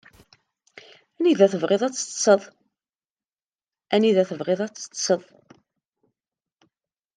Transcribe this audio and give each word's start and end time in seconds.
Anida 1.19 1.45
tebɣiḍ 1.51 1.81
ad 4.63 4.75
teṭṭseḍ? 4.75 5.23